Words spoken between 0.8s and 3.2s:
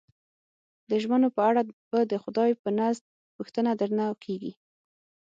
د ژمنو په اړه به د خدای په نزد